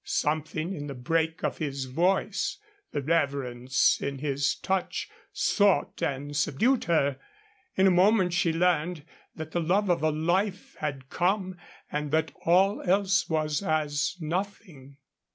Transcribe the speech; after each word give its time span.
Something 0.03 0.73
in 0.73 0.87
the 0.87 0.95
break 0.95 1.43
of 1.43 1.59
his 1.59 1.85
voice, 1.85 2.57
the 2.91 3.03
reverence 3.03 4.01
in 4.01 4.17
his 4.17 4.55
touch, 4.55 5.07
sought 5.31 6.01
and 6.01 6.35
subdued 6.35 6.85
her. 6.85 7.19
In 7.75 7.85
a 7.85 7.91
moment 7.91 8.33
she 8.33 8.51
learned 8.51 9.05
that 9.35 9.51
the 9.51 9.61
love 9.61 9.91
of 9.91 10.01
a 10.01 10.09
life 10.09 10.75
had 10.79 11.09
come 11.11 11.55
and 11.91 12.09
that 12.09 12.31
all 12.45 12.81
else 12.81 13.29
was 13.29 13.61
as 13.61 14.15
nothing. 14.19 14.97